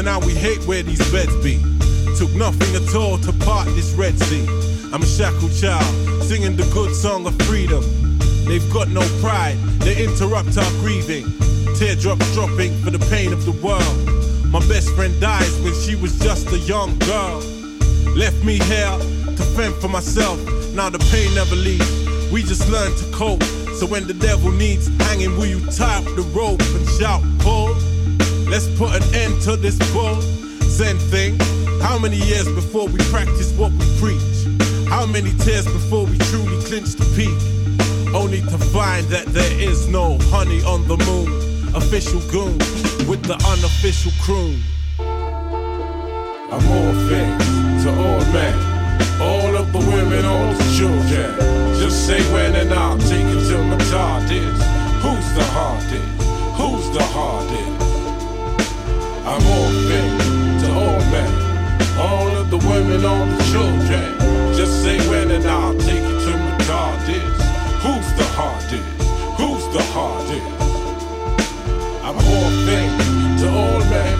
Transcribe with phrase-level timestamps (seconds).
[0.00, 1.60] and now we hate where these beds be.
[2.16, 4.46] Took nothing at all to part this Red Sea.
[4.94, 5.84] I'm a shackled child,
[6.22, 7.82] singing the good song of freedom.
[8.46, 11.26] They've got no pride, they interrupt our grieving.
[11.76, 14.46] Teardrops dropping for the pain of the world.
[14.50, 17.40] My best friend dies when she was just a young girl.
[18.16, 18.96] Left me here
[19.36, 20.38] to fend for myself.
[20.72, 22.30] Now the pain never leaves.
[22.32, 23.42] We just learn to cope.
[23.76, 27.74] So when the devil needs hanging, will you tie up the rope and shout, pull?
[28.48, 30.20] Let's put an end to this bull.
[30.62, 31.38] Zen thing.
[31.80, 34.30] How many years before we practice what we preach?
[34.88, 37.38] How many tears before we truly clinch the peak?
[38.14, 41.28] Only to find that there is no honey on the moon.
[41.74, 42.58] Official goon
[43.08, 44.60] with the unofficial croon.
[46.52, 48.54] I'm all things to all men,
[49.22, 51.50] all of the women, all the children.
[51.78, 54.58] Just say when and I'll take it till my TARDIS.
[55.02, 56.19] Who's the hardest?
[56.90, 57.82] Who's the hardest?
[59.24, 59.70] I'm all
[60.58, 61.32] to all men,
[61.96, 64.18] all of the women, all the children.
[64.56, 67.38] Just say when and I'll take it to my TARDIS.
[67.84, 68.90] Who's the hardest?
[69.38, 70.50] Who's the hardest?
[72.02, 72.50] I'm all
[73.38, 74.18] to all men,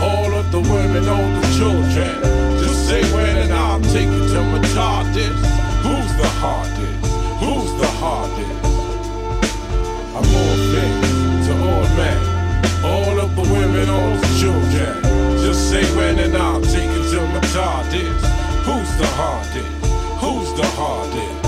[0.00, 2.14] all of the women, all the children.
[2.62, 5.42] Just say when and I'll take it to my TARDIS.
[5.82, 7.06] Who's the hardest?
[7.42, 8.64] Who's the hardest?
[10.14, 11.33] I'm all
[11.96, 12.34] all
[12.84, 15.02] all of the women, all the children.
[15.42, 18.22] Just say when and I'll take it to my TARDIS.
[18.66, 19.86] Who's the hardest?
[20.20, 21.43] Who's the hardest?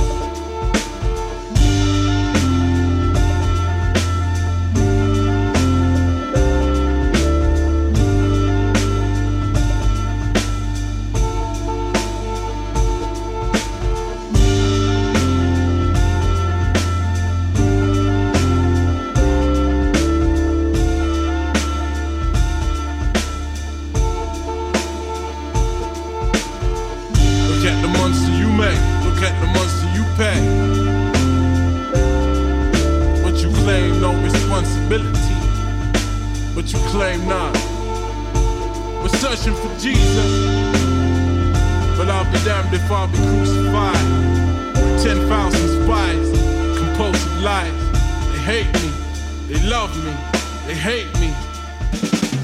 [34.89, 37.53] But you claim not.
[39.03, 40.31] We're searching for Jesus.
[41.99, 44.07] But I'll be damned if I'll be crucified.
[44.77, 47.73] With 10,000 spies, compulsive lies.
[48.31, 48.91] They hate me.
[49.49, 50.13] They love me.
[50.67, 51.35] They hate me.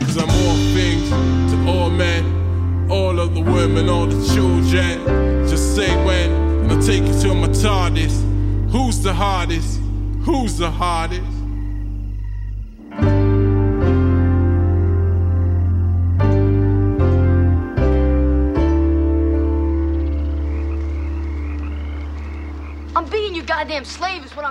[0.05, 1.11] Cause I'm all things
[1.53, 2.89] to all men.
[2.91, 5.49] All of the women, all the children.
[5.49, 8.71] Just say when, and I'll take you to my TARDIS.
[8.73, 9.79] Who's the hardest?
[10.25, 11.32] Who's the hardest?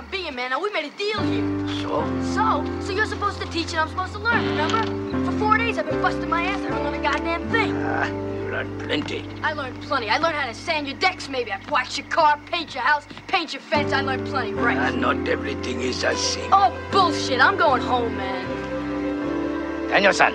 [0.02, 0.50] I'm being, man.
[0.50, 1.68] Now we made a deal here.
[1.80, 2.04] So?
[2.34, 2.80] So?
[2.80, 5.30] So you're supposed to teach and I'm supposed to learn, remember?
[5.30, 6.60] For four days I've been busting my ass.
[6.60, 7.76] I don't learn a goddamn thing.
[7.76, 9.24] Ah, you learned plenty.
[9.44, 10.10] I learned plenty.
[10.10, 11.52] I learned how to sand your decks, maybe.
[11.52, 13.92] I wax your car, paint your house, paint your fence.
[13.92, 14.76] I learned plenty, right?
[14.76, 16.50] And not everything is as simple.
[16.52, 17.40] Oh, bullshit.
[17.40, 19.88] I'm going home, man.
[19.88, 20.32] Daniel-san!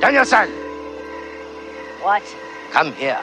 [0.00, 0.48] Daniel-san!
[2.02, 2.24] What?
[2.72, 3.22] Come here.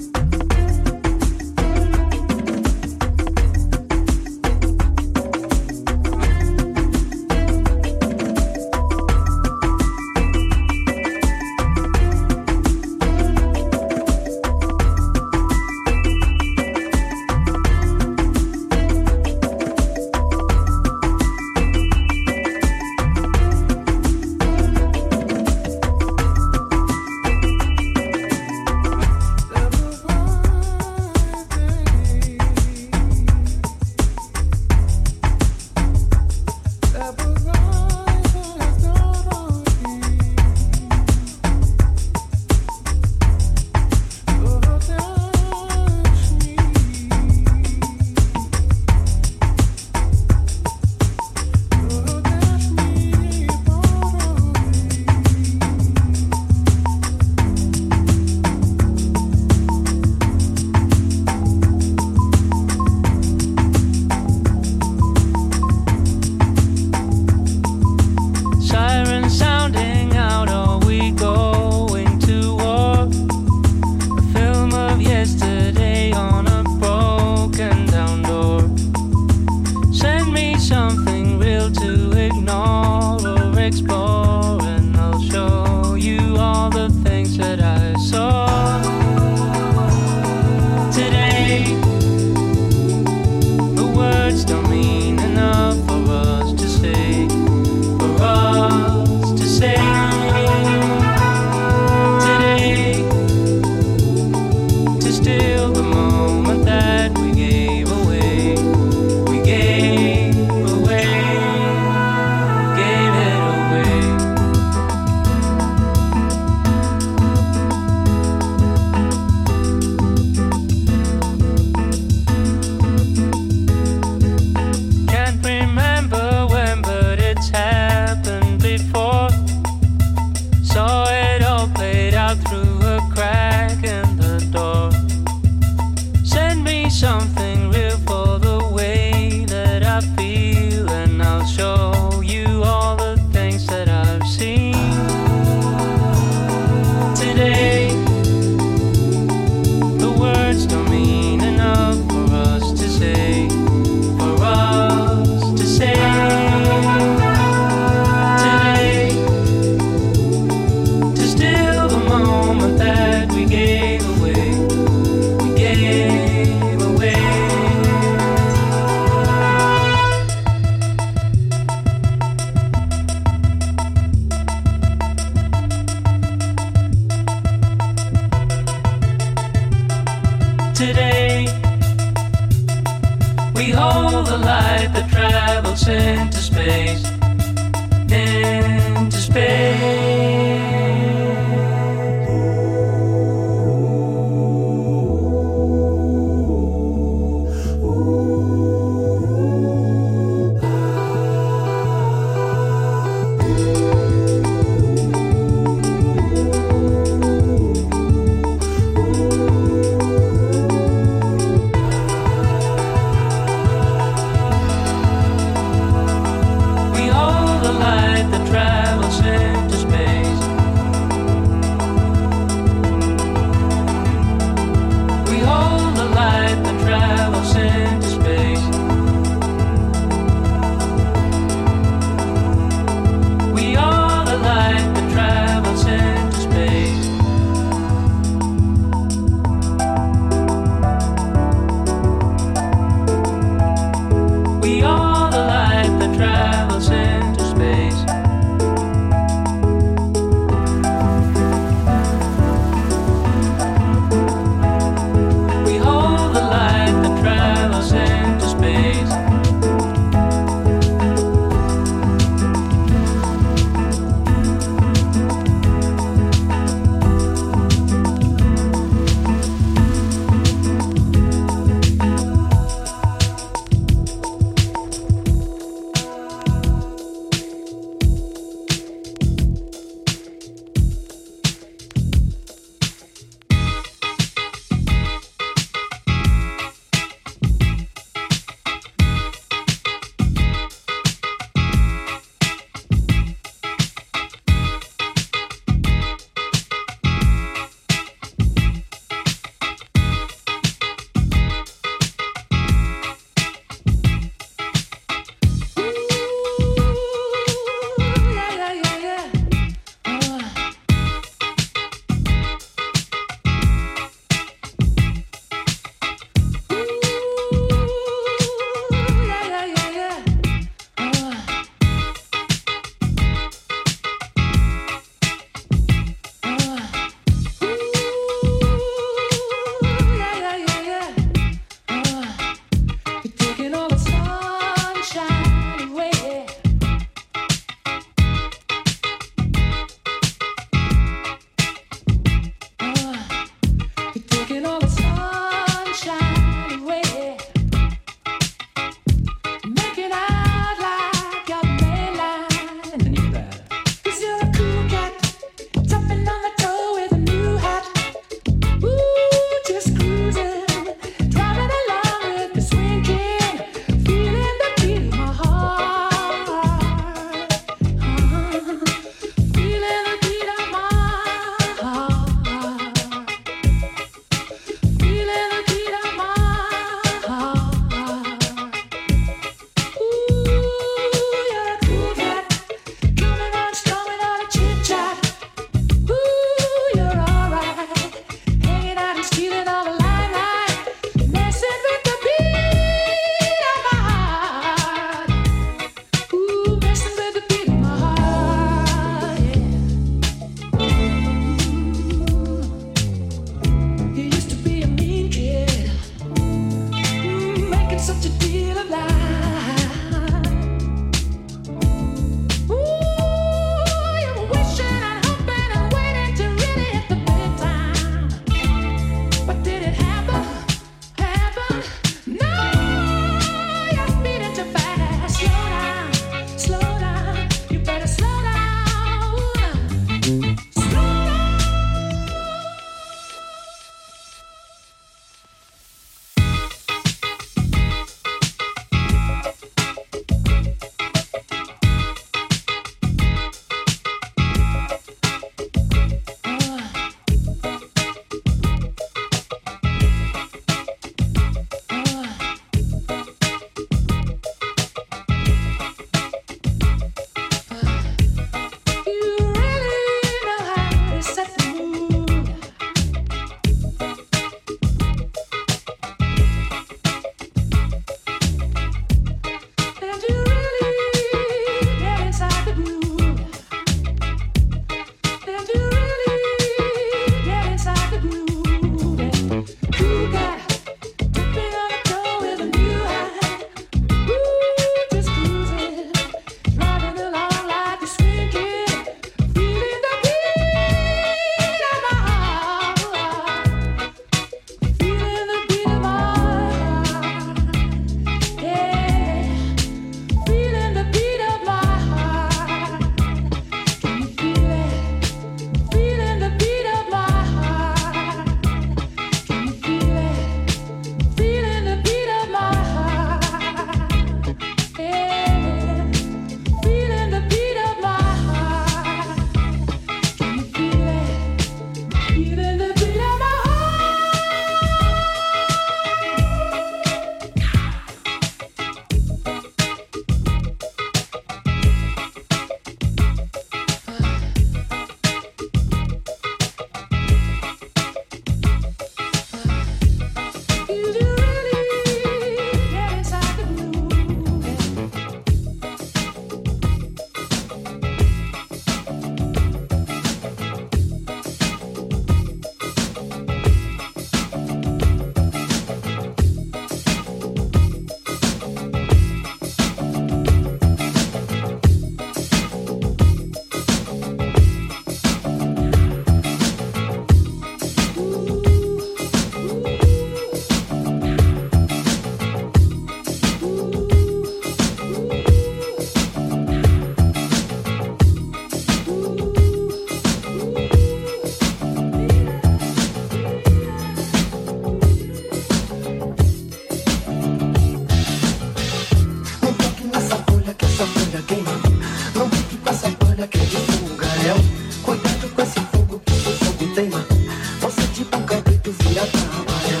[596.96, 600.00] Você é tipo um cabrito vira trabalhar.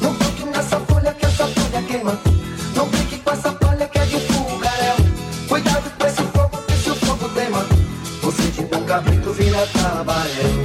[0.00, 2.20] Não toque nessa folha que essa folha queima.
[2.76, 4.94] Não brinque com essa palha que é de fogaréu.
[5.48, 7.66] Cuidado com esse fogo que esse fogo tema.
[8.22, 10.55] Você é tipo um cabrito vira trabalhar.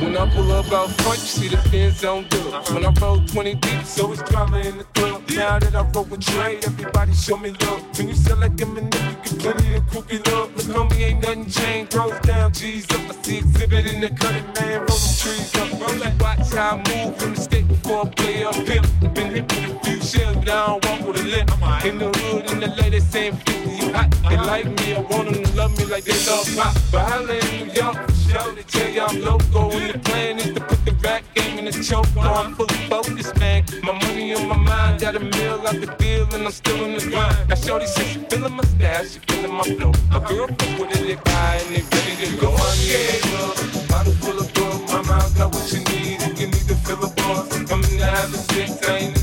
[0.00, 2.68] When I pull up out front, you see the Benz on dub.
[2.68, 5.28] When I roll 20 deep, so it's drama in the club.
[5.30, 7.82] Now that I roll with Dre, everybody show me love.
[7.98, 10.54] When you sell like them and you get plenty of cookie love.
[10.54, 11.90] Look, homie, ain't nothing changed.
[11.90, 13.10] Throws down, G's up.
[13.10, 14.78] I see exhibit in the cutting, man.
[14.78, 15.68] Roll them trees up.
[15.98, 19.14] That watch how I move in the state before I play up pimp.
[19.14, 21.50] Been hit with a few shells, but I don't walk with a limp.
[21.84, 24.10] In the hood, in the lady saying 50 hot.
[24.28, 26.74] They like me, I want them to love me like they love pop.
[26.92, 27.96] But holla in New York,
[28.28, 29.70] show they tell you I'm loco.
[29.70, 32.06] And the plan is to put the rap game in the choke.
[32.18, 33.64] I'm fully focused, man.
[33.82, 36.94] My money on my mind, got a meal out the deal, and I'm still in
[36.94, 37.48] the grind.
[37.48, 39.92] Now, Shorty says she feeling my style, she feeling my flow.
[40.12, 42.50] A girl fuck with it, they buy, and they ready to go.
[42.88, 47.04] Yeah, bottle full of bug, my mouth got what you need, you need to fill
[47.04, 47.52] a boss.
[47.70, 49.17] I'm in the having sex, I ain't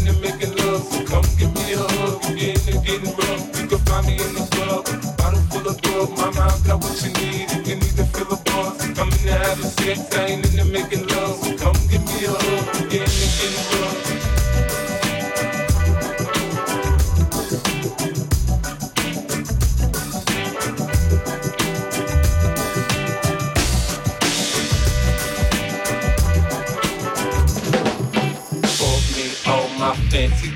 [6.11, 8.83] my mouth got what you need, if you need to fill a boss.
[8.99, 12.25] I'm in the having sex, I ain't in the making love, so come give me
[12.25, 12.84] a hug.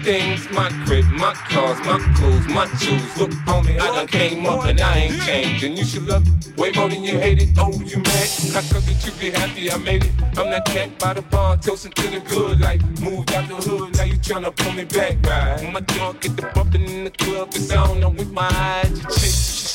[0.09, 3.17] Things, my crib, my cars, my clothes, my shoes.
[3.19, 5.63] Look, homie, I done came up and I ain't changed.
[5.63, 7.49] And you should love it way more than you hate it.
[7.59, 8.29] Oh, you mad?
[8.55, 10.11] How come that you be happy I made it?
[10.35, 12.81] I'm that cat by the bar, toasting to the good life.
[13.01, 15.61] Moved out the hood, now you tryna pull me back, right?
[15.61, 18.03] When my dog get the bumping in the club, it's on.
[18.03, 18.97] I'm with my eyes,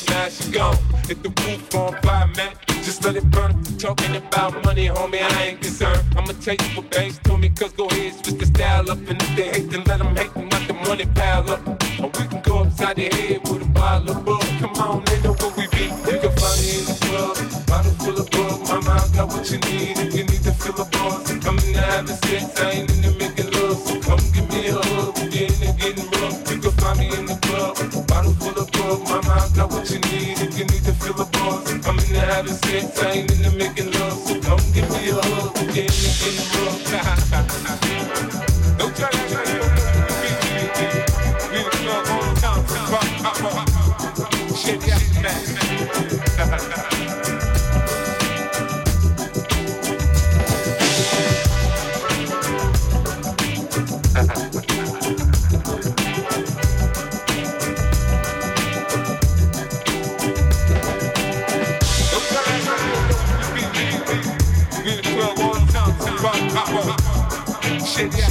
[0.09, 0.77] now she gone.
[1.07, 2.53] Hit the roof on fire, man.
[2.83, 3.51] Just let it burn.
[3.77, 6.03] Talking about money, homie, I ain't concerned.
[6.15, 8.97] I'ma you what banks told me, cause go ahead, switch the style up.
[9.09, 11.67] And if they hate, then let them hate them, let the money pile up.
[11.99, 14.25] Or we can go upside the head with a bottle of.
[14.59, 15.85] Come on, they know where we be.
[16.09, 18.61] You can find me in the club, bottle full of bug.
[18.69, 21.31] My mind got what you need if you need to fill a buzz.
[21.31, 22.17] I'm in the having
[22.57, 23.04] I ain't in the
[29.85, 31.71] what you need if you need to feel a buzz.
[31.85, 34.17] I'm in the having sex, I ain't in the making love.
[34.27, 35.91] So come give me a hug, get
[36.25, 37.84] in the rough.
[67.95, 68.24] Shit,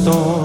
[0.00, 0.39] estoy.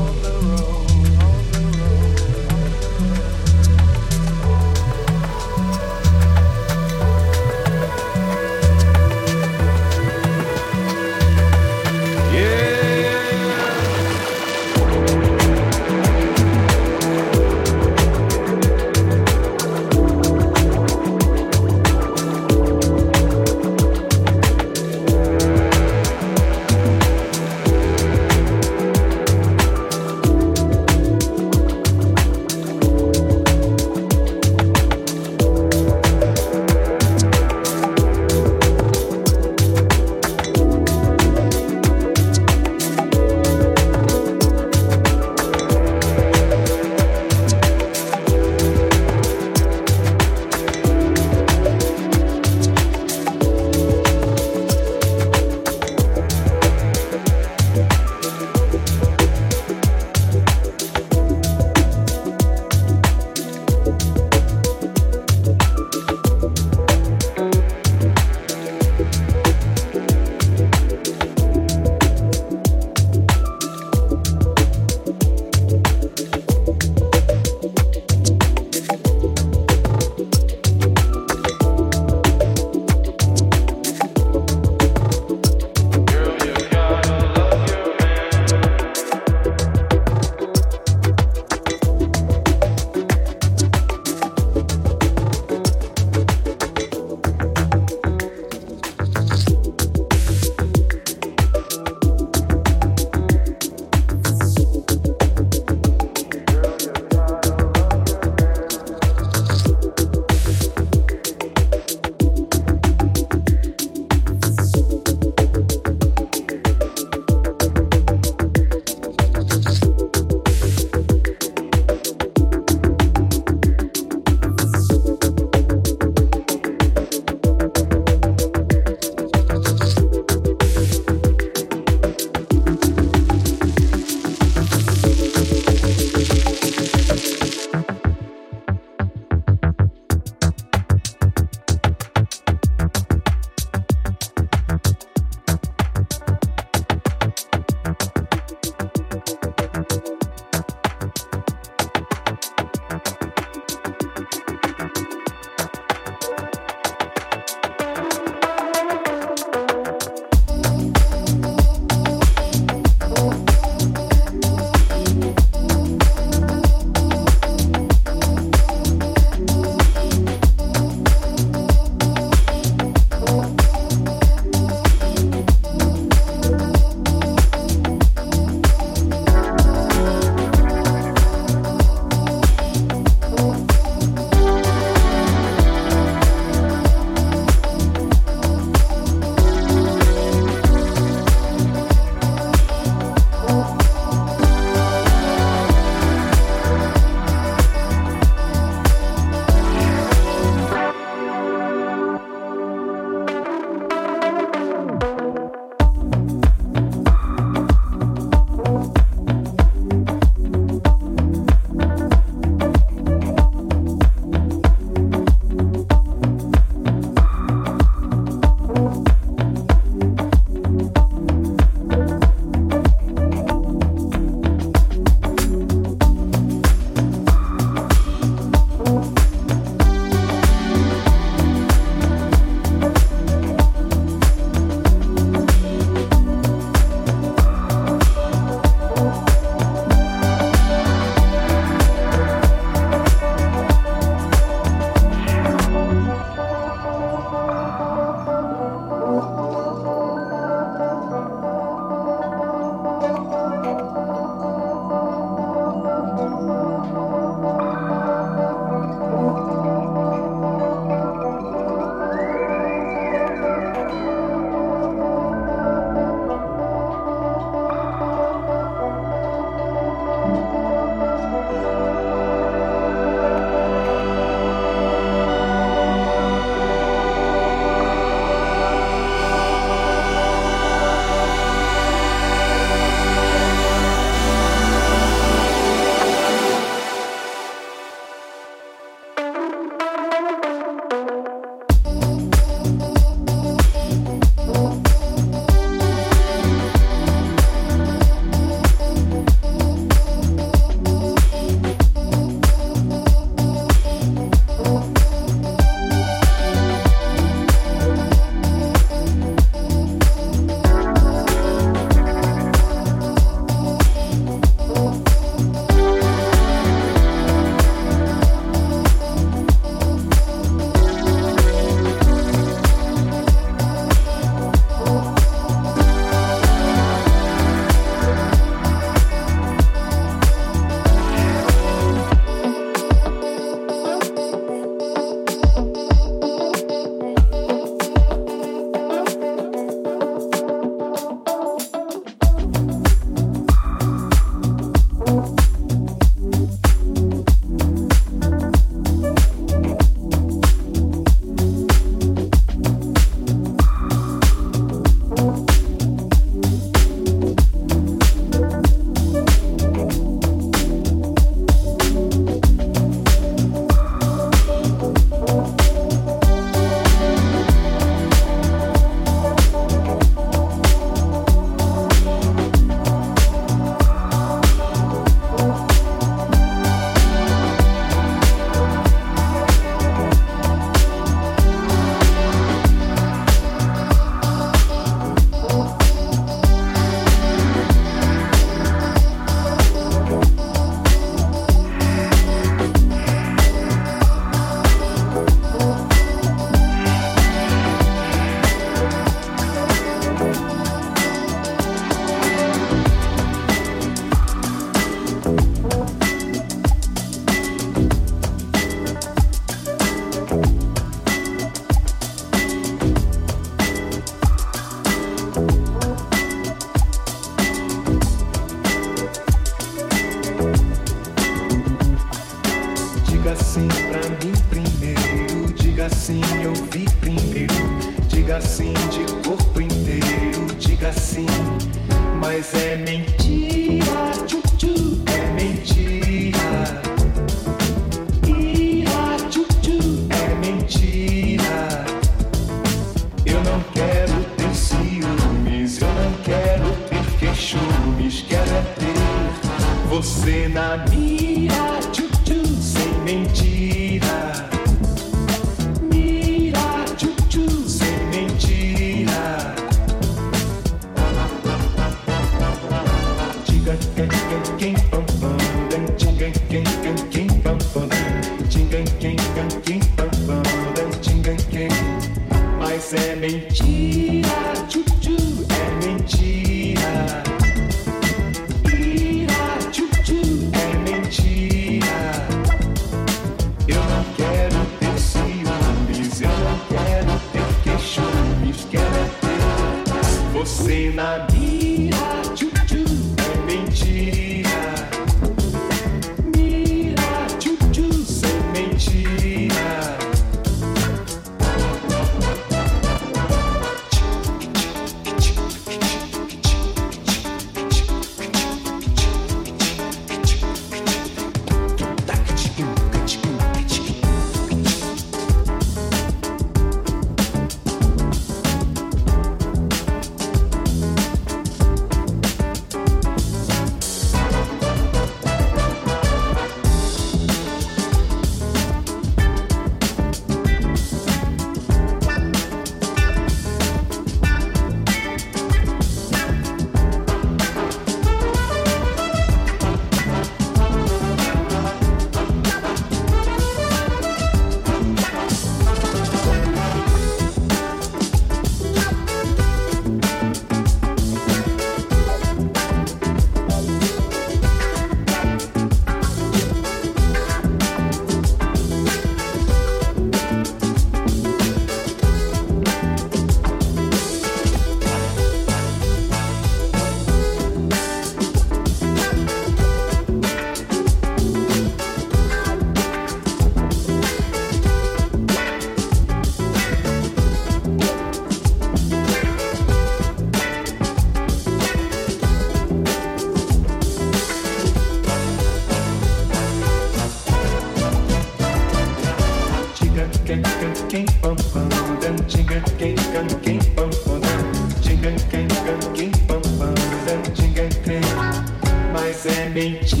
[599.61, 600.00] serpente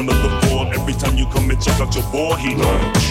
[0.00, 0.66] of the four.
[0.72, 3.01] Every time you come and check out your boy, he knock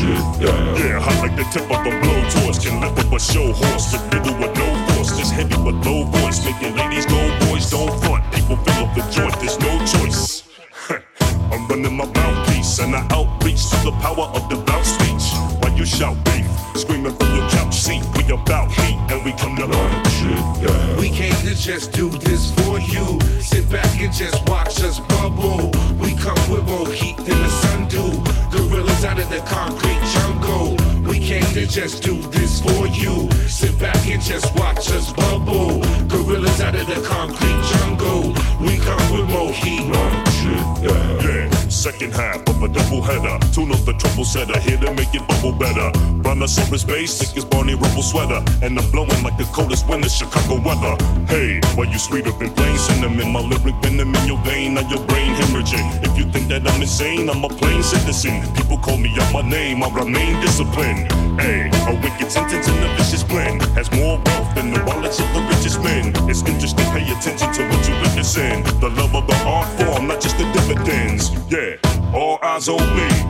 [46.51, 48.43] Brontosaurus base, thick as Barney Rubble sweater.
[48.61, 50.95] And I'm blowing like the coldest winter Chicago weather.
[51.27, 53.31] Hey, why you sweeter than plain cinnamon?
[53.31, 56.03] My lyric venom in your vein, now your brain hemorrhaging.
[56.03, 58.41] If you think that I'm insane, I'm a plain citizen.
[58.53, 61.11] People call me out my name, I remain disciplined.
[61.39, 63.61] Hey, a wicked sentence in a vicious blend.
[63.77, 66.11] Has more wealth than the wallets of the richest men.
[66.29, 68.63] It's interesting, pay attention to what you witnessing.
[68.79, 71.31] The love of the art form, not just the dividends.
[71.47, 71.77] Yeah,
[72.13, 73.20] all eyes on me.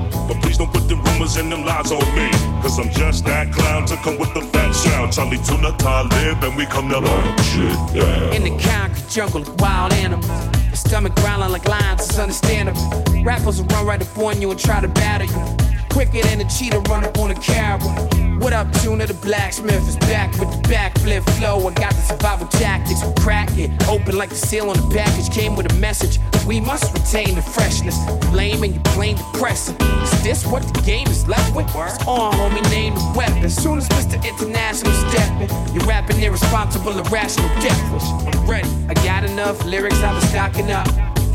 [1.21, 2.29] Rumors and them lies on me.
[2.61, 5.13] Cause I'm just that clown to come with the fat sound.
[5.13, 8.33] Charlie Tuna, Talib, and we come to learn shit down.
[8.33, 10.27] In the concrete jungle wild animals.
[10.67, 13.03] Your stomach growling like lions, it's understandable.
[13.23, 15.57] Rappers will run right up on you and try to battle you.
[15.89, 18.39] Quicker than a cheetah run up on a caribou.
[18.39, 19.05] What up, tuna?
[19.05, 21.67] The blacksmith is back with the backflip flow.
[21.67, 23.03] I got the survival tactics.
[23.03, 26.19] We crack it open like the seal on the package came with a message.
[26.47, 27.97] We must retain the freshness.
[28.31, 29.75] Lame and you plain depressing.
[30.21, 31.65] Is this what the game is left with?
[31.65, 32.61] It's on, homie.
[32.69, 33.49] Name the weapon.
[33.49, 34.23] Soon as Mr.
[34.23, 38.03] International stepping, you're rapping irresponsible, irrational, deathless.
[38.29, 38.69] I'm ready.
[38.87, 39.97] I got enough lyrics.
[40.03, 40.85] I've been stocking up.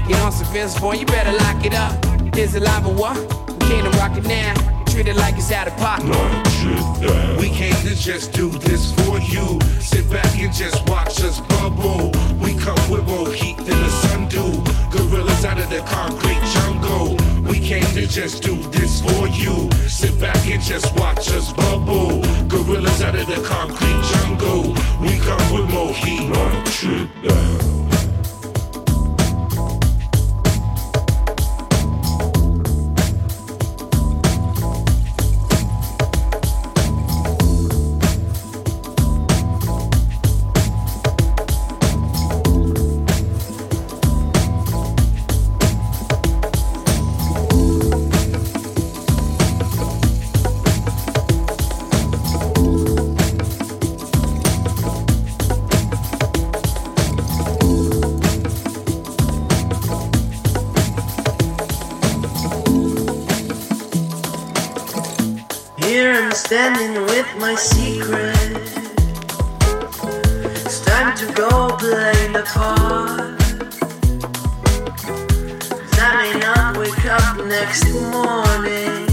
[0.06, 1.98] Get on some Vince Vaughn, you better lock it up.
[2.38, 3.18] Is it live or what?
[3.58, 4.54] We came to rock it now.
[4.84, 6.06] Treat it like it's out of pocket.
[7.40, 9.58] We came to just do this for you.
[9.80, 12.12] Sit back and just watch us bubble.
[12.38, 14.62] We come with more heat than the sun do.
[14.96, 17.25] Gorillas out of the concrete jungle.
[17.66, 19.68] Came to just do this for you.
[19.88, 22.22] Sit back and just watch us bubble.
[22.46, 24.72] Gorillas out of the concrete jungle.
[25.00, 26.20] We come with more heat.
[26.22, 27.65] Here I'm
[66.46, 68.36] standing with my secret.
[70.64, 73.34] It's time to go play the part.
[75.98, 79.06] I may not wake up next morning.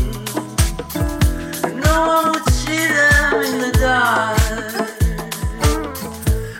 [1.81, 4.39] No one would see them in the dark.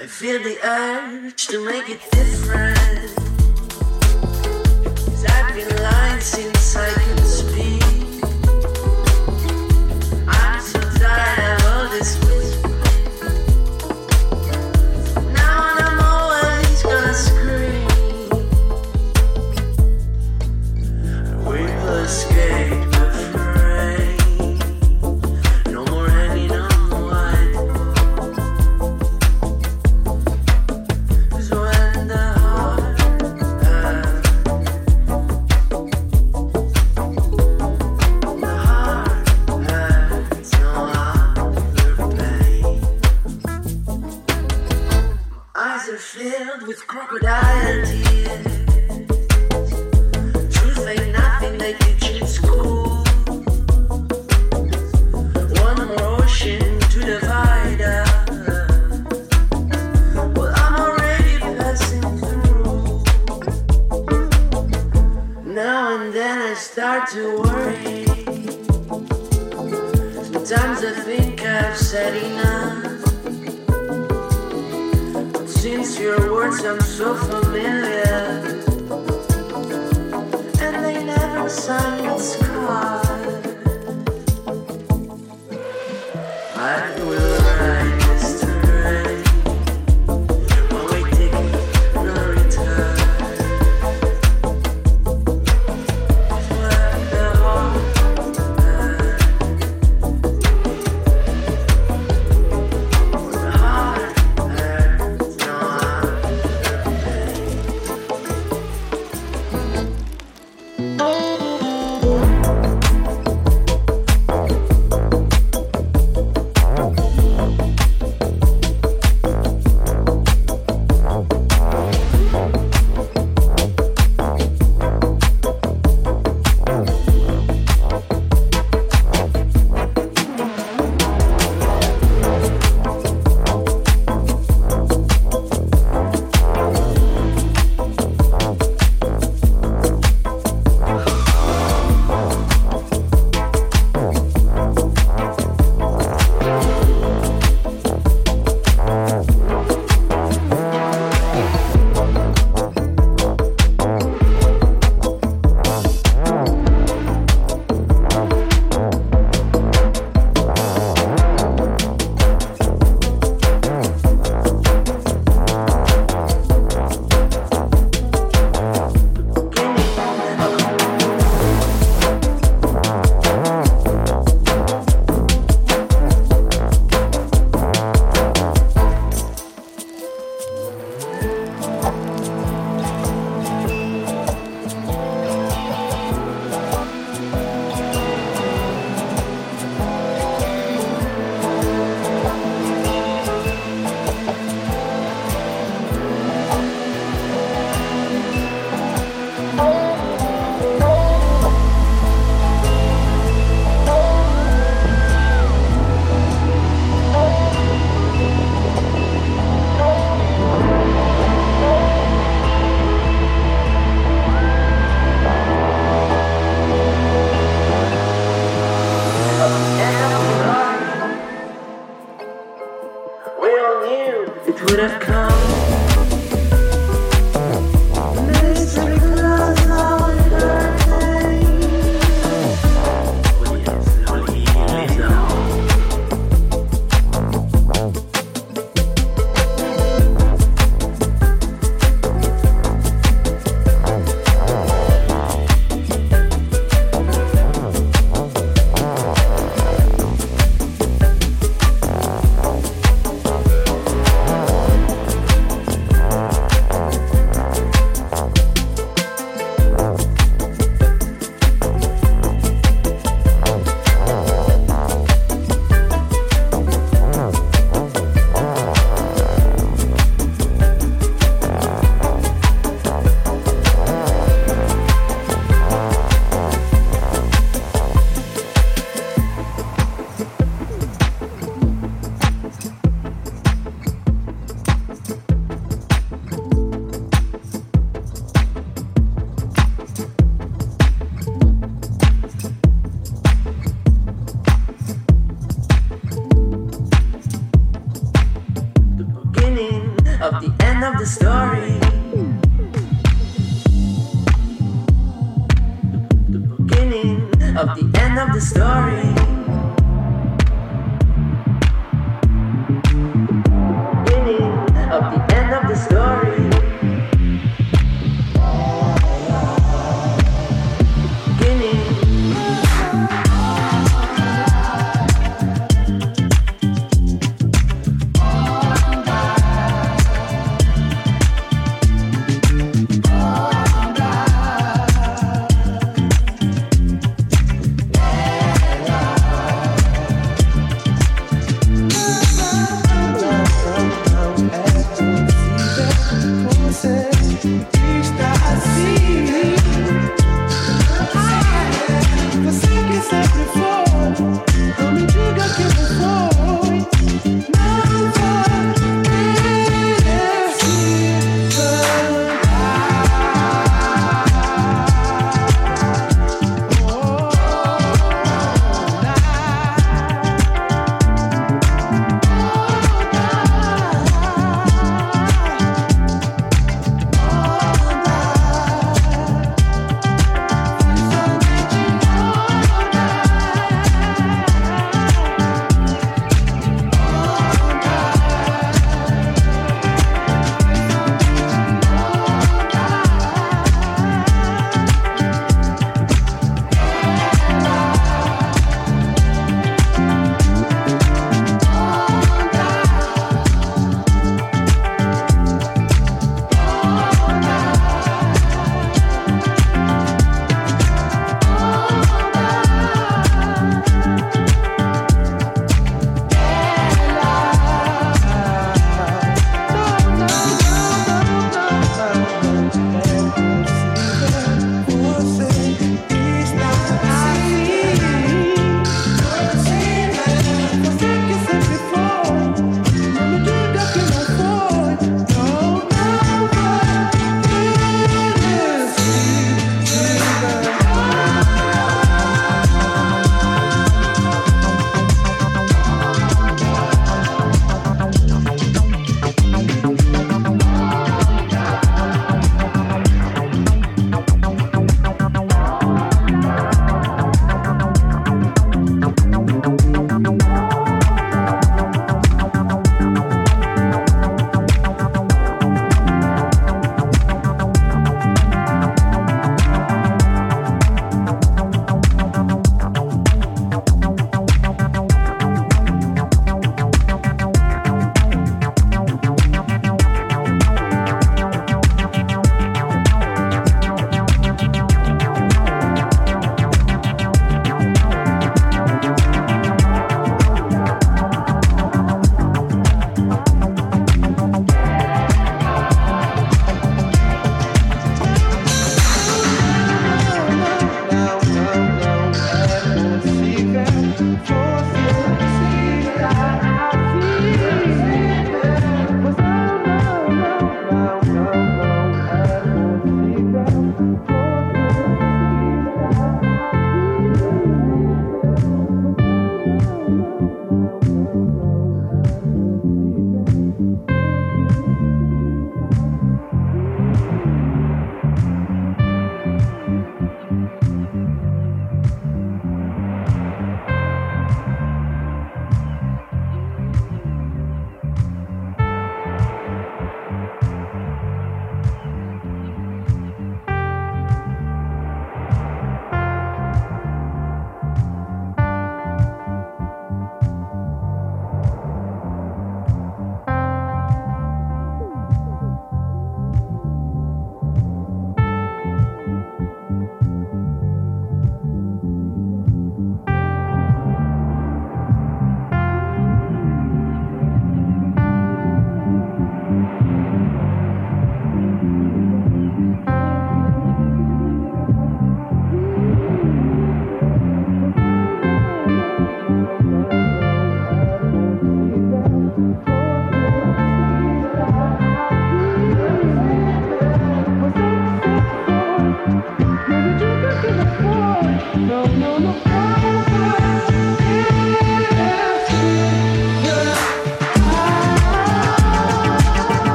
[0.00, 3.14] I feel the urge to make it different.
[5.06, 7.05] Cause I've been lying since I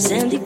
[0.00, 0.39] sandy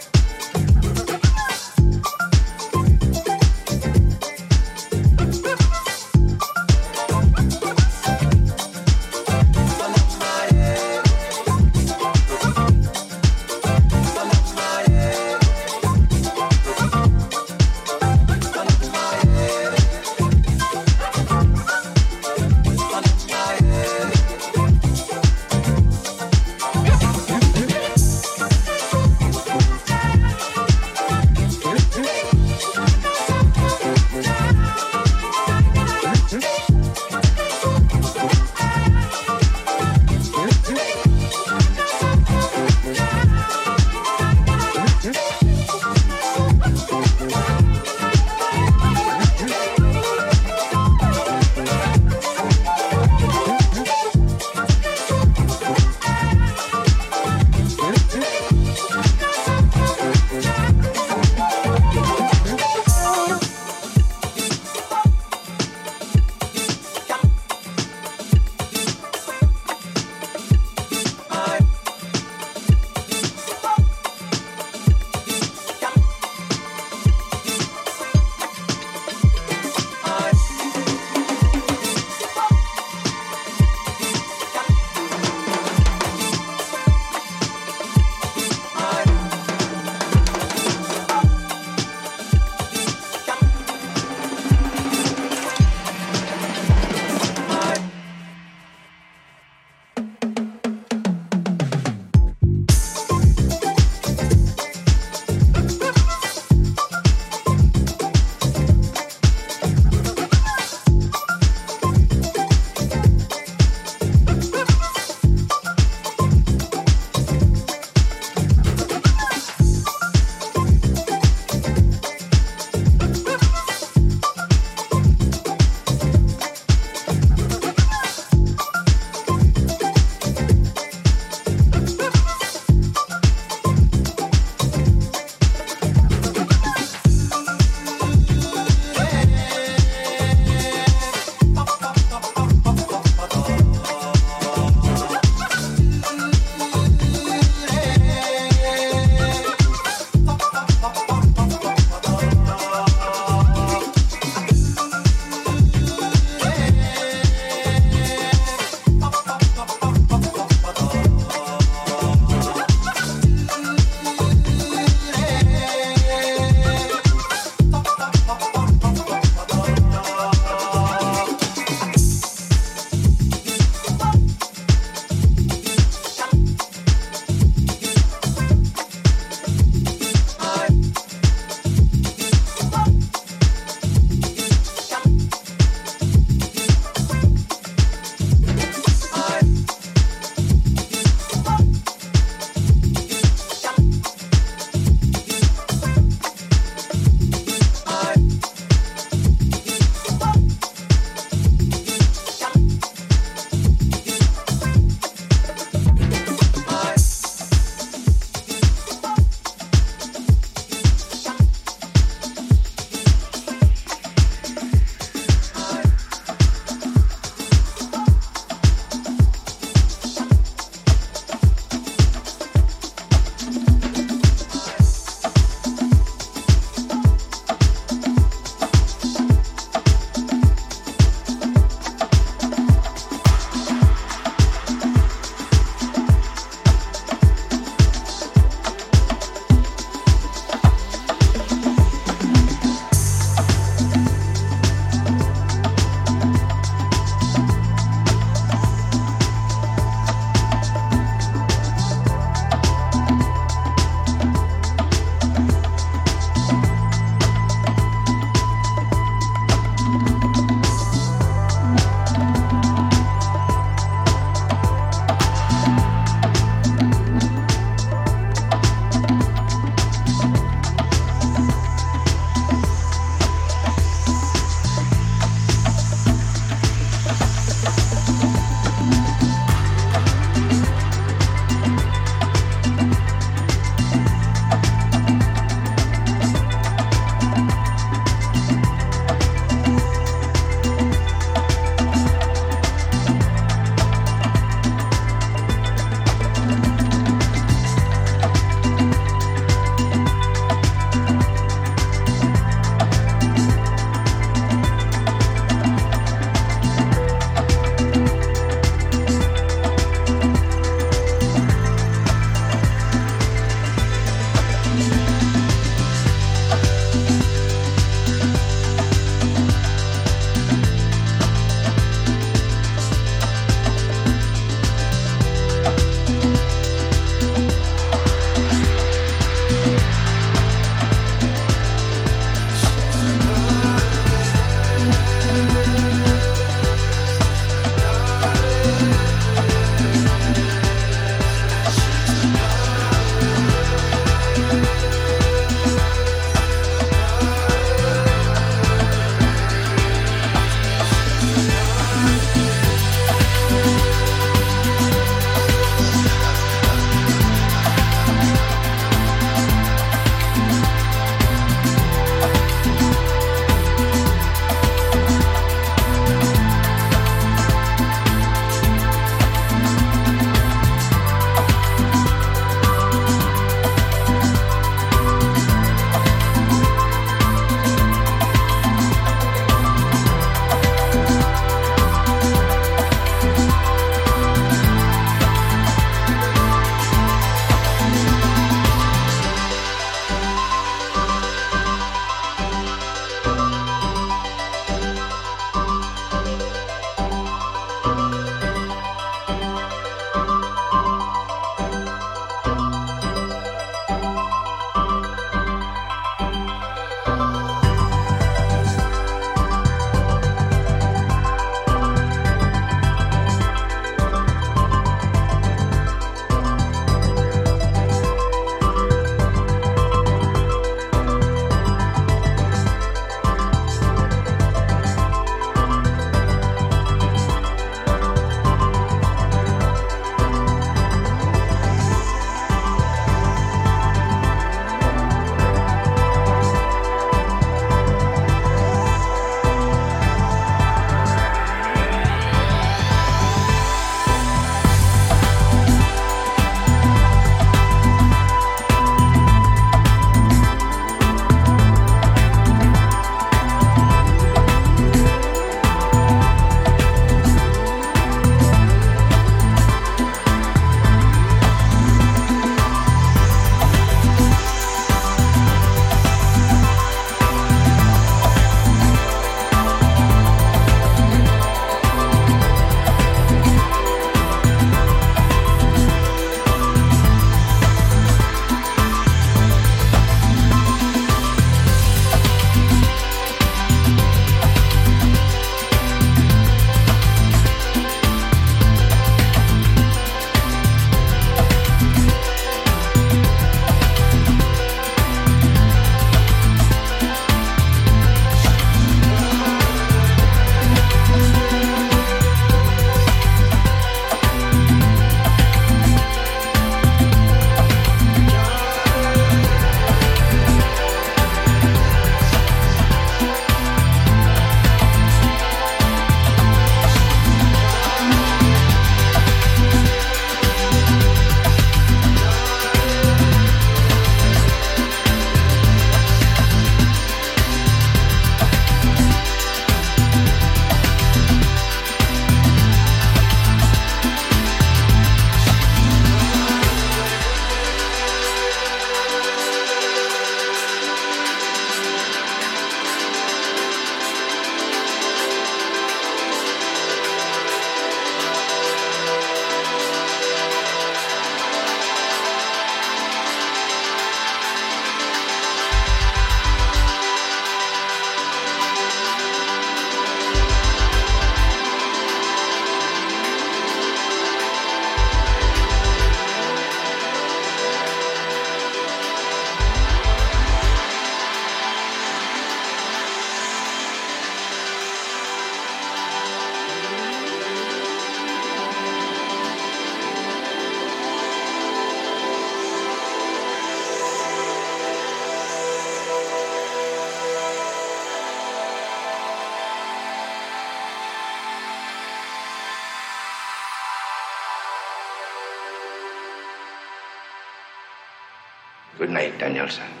[599.61, 600.00] Olsen.